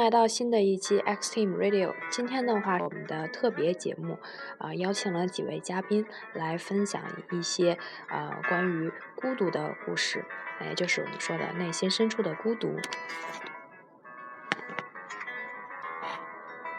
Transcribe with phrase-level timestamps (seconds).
[0.00, 4.18] 来到新的一期 X Team Radio，今天的话，我们的特别节目
[4.56, 7.76] 啊，邀请了几位嘉宾来分享一些
[8.08, 10.24] 呃关于孤独的故事，
[10.62, 12.80] 也就是我们说的内心深处的孤独。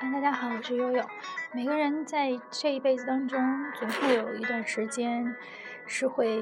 [0.02, 1.06] 嗯大家好，我是悠悠。
[1.54, 3.40] 每个人在这一辈子当中，
[3.76, 5.36] 总会有一段时间
[5.86, 6.42] 是会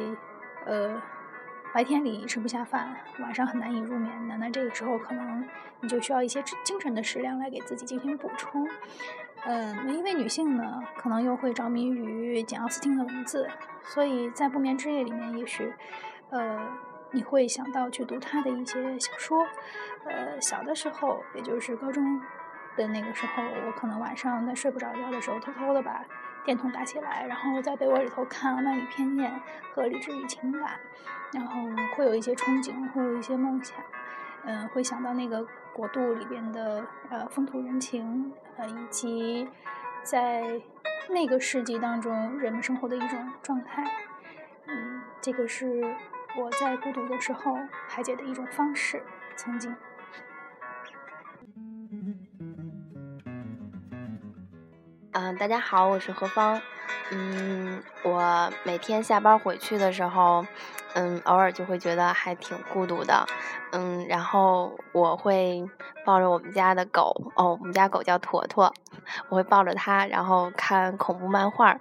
[0.65, 1.01] 呃。
[1.73, 5.47] 白天里吃不下饭，晚上很难以入眠的，那这个时候可能
[5.81, 8.67] 你就需要一些精神的食粮来给自己进行补充。
[9.45, 13.47] 嗯，每一位女性呢，可能又会着迷于简奥斯汀的文字，
[13.83, 15.73] 所以在不眠之夜里面，也许，
[16.31, 16.59] 呃，
[17.11, 19.45] 你会想到去读他的一些小说。
[20.05, 22.19] 呃，小的时候，也就是高中
[22.75, 26.03] 的那个时候，我可能晚上在睡不着觉的时候，偷偷的把。
[26.45, 29.31] 电筒打起来，然后在被窝里头看《浪漫与偏见》
[29.73, 30.61] 和《理智与情感》，
[31.37, 31.61] 然后
[31.95, 33.77] 会有一些憧憬，会有一些梦想，
[34.43, 39.47] 嗯，会想到那个国度里边的呃风土人情，呃，以及
[40.03, 40.61] 在
[41.09, 43.83] 那个世纪当中人们生活的一种状态，
[44.65, 45.95] 嗯，这个是
[46.37, 49.03] 我在孤独的时候排解的一种方式，
[49.35, 49.75] 曾经。
[55.21, 56.61] 嗯，大家好，我是何芳。
[57.11, 60.45] 嗯，我每天下班回去的时候，
[60.93, 63.25] 嗯，偶尔就会觉得还挺孤独的。
[63.73, 65.69] 嗯，然后我会
[66.05, 68.73] 抱着我们家的狗，哦，我们家狗叫坨坨，
[69.27, 71.77] 我会抱着它，然后看恐怖漫画。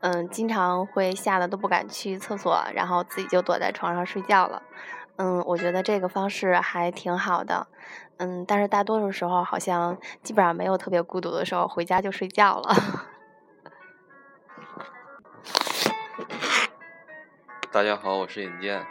[0.00, 4.62] 嗯，经常会吓得都不敢去厕所，然后自己就躲在床上睡觉了。
[5.16, 7.66] 嗯，我觉得这个方式还挺好的。
[8.18, 12.74] 嗯，但是大多数时候好像基本上没有特别孤独的时候，回家就睡觉了。
[17.70, 18.84] 大家好，我是尹健，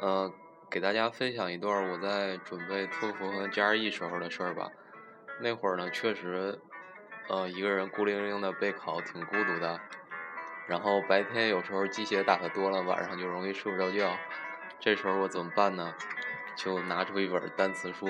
[0.00, 0.32] 呃，
[0.70, 4.70] 给大家分享一段我在准备托福和 GRE 时候的事儿吧。
[5.42, 6.58] 那会儿呢，确实，
[7.28, 9.78] 呃，一个人孤零零的备考，挺孤独的。
[10.66, 14.16] 然后白天有时候鸡血打的多了，晚上就容易睡不着觉。
[14.78, 15.92] 这时候我怎么办呢？
[16.56, 18.06] 就拿出一本单词书。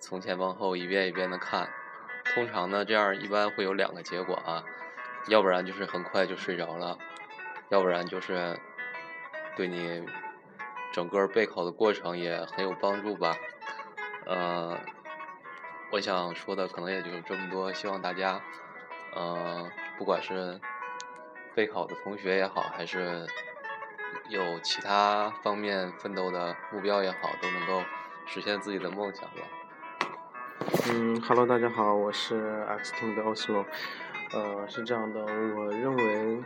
[0.00, 1.68] 从前往后一遍一遍的看，
[2.34, 4.64] 通常呢这样一般会有两个结果啊，
[5.28, 6.98] 要不然就是很快就睡着了，
[7.68, 8.58] 要不然就是
[9.56, 10.04] 对你
[10.92, 13.36] 整个备考的过程也很有帮助吧。
[14.24, 14.78] 呃，
[15.92, 18.40] 我想说的可能也就这么多，希望大家，
[19.14, 20.58] 呃，不管是
[21.54, 23.26] 备考的同学也好，还是
[24.28, 27.84] 有其他方面奋斗的目标也好，都能够
[28.26, 29.42] 实现自己的梦想吧。
[30.60, 32.36] 嗯，Hello，大家好，我是
[32.68, 33.64] X Team 的 Oslo。
[34.34, 36.42] 呃，是这样的，我认为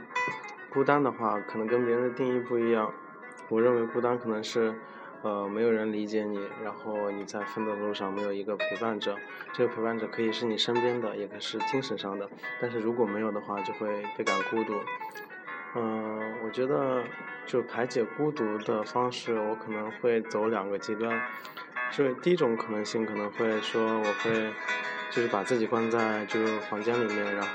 [0.70, 2.92] 孤单的话，可能跟别人的定义不一样。
[3.48, 4.72] 我认为孤单可能是，
[5.22, 9.16] 呃，没有人理解你，然后你在奋斗的路上没有一个陪伴者。
[9.52, 12.28] 这个陪伴者可以是你身边的，也可以是精神上的。
[12.60, 14.74] 但是如果没有的话，就会倍感孤独。
[15.74, 17.02] 嗯，我觉得
[17.46, 21.20] 就排解孤独的方式，我可能会走两个极端。
[21.96, 24.52] 就第一种可能性可能会说，我会
[25.10, 27.48] 就是把自己关在就是房间里面，然后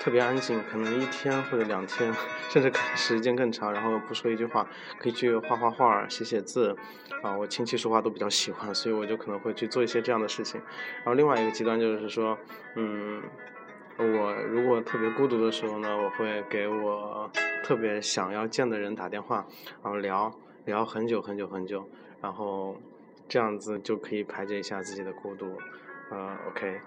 [0.00, 2.12] 特别安静，可能一天或者两天，
[2.50, 4.66] 甚至时间更长，然后不说一句话，
[4.98, 6.76] 可以去画画画、写写字，
[7.22, 10.60] 啊，我琴棋书画都比较喜欢，所以我就可能会去做一些这样的事情。
[10.96, 12.36] 然后另外一个极端就是说，
[12.74, 13.22] 嗯，
[13.96, 17.30] 我如果特别孤独的时候呢，我会给我
[17.62, 19.46] 特别想要见的人打电话，
[19.84, 21.88] 然后聊聊很久很久很久，
[22.20, 22.76] 然后。
[23.28, 25.58] 这样子就可以排解一下自己的孤独，
[26.10, 26.80] 呃，OK。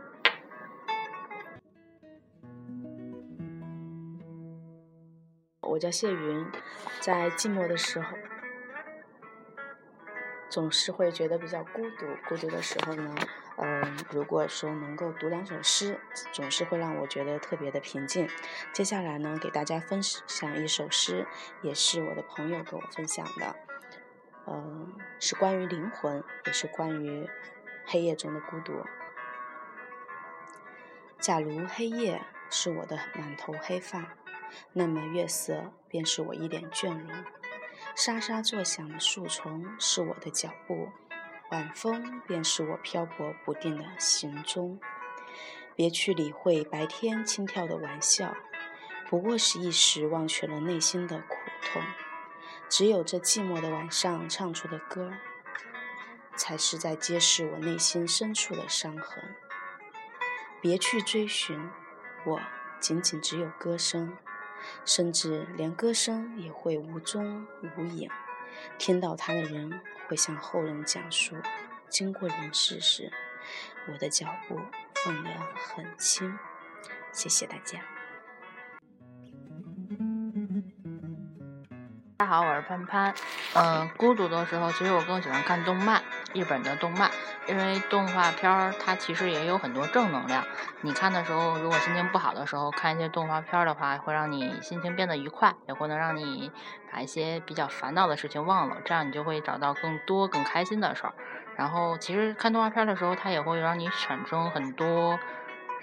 [5.61, 6.45] 我叫谢云，
[7.01, 8.15] 在寂寞的时候，
[10.49, 12.05] 总是会觉得比较孤独。
[12.29, 13.13] 孤独的时候呢，
[13.57, 15.99] 嗯，如果说能够读两首诗，
[16.31, 18.29] 总是会让我觉得特别的平静。
[18.71, 21.27] 接下来呢，给大家分享一首诗，
[21.61, 23.55] 也是我的朋友给我分享的。
[24.47, 27.29] 嗯，是关于灵魂，也是关于
[27.85, 28.73] 黑夜中的孤独。
[31.19, 34.15] 假如黑夜是我的满头黑发，
[34.73, 37.09] 那么月色便是我一脸倦容。
[37.95, 40.89] 沙沙作响的树丛是我的脚步，
[41.49, 44.79] 晚风便是我漂泊不定的行踪。
[45.75, 48.35] 别去理会白天轻跳的玩笑，
[49.09, 51.81] 不过是一时忘却了内心的苦痛。
[52.69, 55.13] 只有这寂寞的晚上唱出的歌，
[56.35, 59.35] 才是在揭示我内心深处的伤痕。
[60.61, 61.69] 别去追寻，
[62.25, 62.41] 我
[62.79, 64.17] 仅仅只有歌声，
[64.83, 67.47] 甚至连歌声也会无踪
[67.77, 68.09] 无影。
[68.77, 71.35] 听到它的人会向后人讲述，
[71.87, 73.11] 经过人世时，
[73.87, 74.59] 我的脚步
[75.03, 76.37] 放得很轻。
[77.11, 77.94] 谢谢大家。
[82.17, 83.13] 大家好，我是潘潘。
[83.55, 86.01] 嗯，孤独的时候，其实我更喜欢看动漫，
[86.33, 87.11] 日本的动漫，
[87.45, 90.41] 因为动画片儿它其实也有很多正能量。
[90.79, 96.49] 你看的时候，如果心情不好的时候，看一些动画片儿的话，会让你心情变得愉快，也会能让你
[96.89, 101.13] 把一些比较烦恼的事情忘了，这样你就会找到更多更开心的事儿。
[101.57, 105.19] 然后，其实看动画片儿的时候，它也会让你产生很多。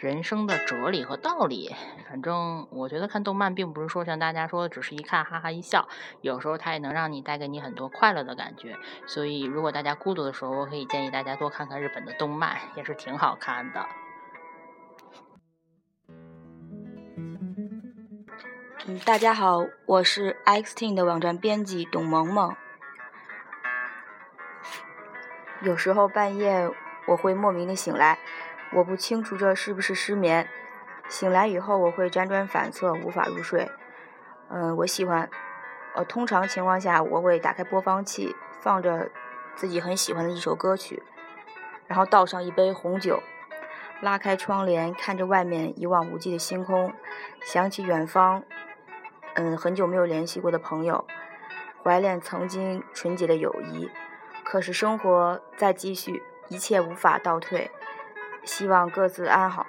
[0.03, 1.73] 人生的哲理和道理，
[2.09, 5.89] 反正我觉得看动漫并不是说像大家说的只是一看哈哈一笑，
[6.23, 8.77] 有时候它也能让你带给你很多快乐的感觉。
[9.07, 13.87] 所以如果大家孤独的时候，我可以建议大家多看看日本的动漫，也是挺好看的。
[18.89, 22.57] 嗯，大家好，我是 Xteen 的网站编辑董萌萌。
[25.61, 26.69] 有时候半夜
[27.07, 28.19] 我会莫名的醒来。
[28.75, 30.49] 我不清楚这是不是失眠。
[31.09, 33.71] 醒来以后，我会辗转反侧，无法入睡。
[34.49, 35.29] 嗯，我喜欢，
[35.95, 39.11] 呃，通常情况下，我会打开播放器，放着
[39.55, 41.03] 自己很喜欢的一首歌曲，
[41.87, 43.23] 然后倒上一杯红酒，
[44.01, 46.95] 拉开窗帘，看着外面一望无际的星空，
[47.43, 48.43] 想起远方，
[49.35, 51.07] 嗯，很久没有联系过的朋友，
[51.83, 53.91] 怀念曾经纯洁的友谊。
[54.45, 57.71] 可是生活在继续，一切无法倒退。
[58.45, 59.67] 希望各自安好。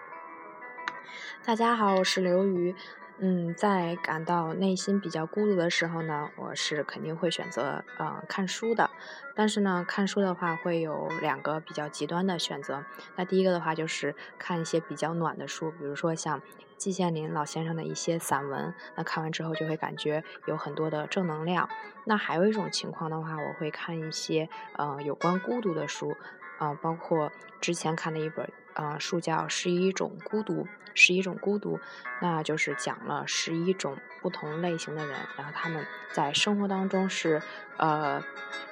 [1.46, 2.76] 大家好，我是刘瑜。
[3.20, 8.90] 嗯，在感到内心比较孤独的时候呢，我是肯定会选择呃看书的。
[9.36, 12.84] 但是呢，看书的话会有两个比较极端的选择。
[13.16, 16.42] 那第一个的话就是看一些比较暖的书，比如说像
[16.76, 18.74] 季羡林老先生的一些散文。
[18.96, 21.70] 那看完之后就会感觉有很多的正能量。
[22.06, 26.16] 那还有一种情况的话，我会看一些呃有关孤独的书，
[26.58, 27.32] 啊，包括
[27.62, 28.52] 之前看的一本。
[28.74, 31.80] 啊，书叫《十一种孤独》，十一种孤独，
[32.22, 37.42] 那就是讲了十一种不同类型的人，然后他们在生活当中是，
[37.78, 38.24] 呃，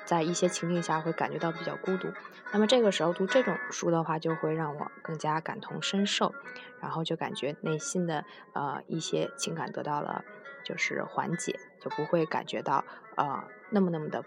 [0.05, 2.11] 在一些情境下会感觉到比较孤独。
[2.53, 6.33] 那么这个时候读这种书的话，就会让我更加感同身受，
[6.81, 10.25] 然后就感觉内心的呃一些情感得到了
[10.63, 12.83] 就是缓解，就不会感觉到
[13.15, 14.23] 呃那么那么的。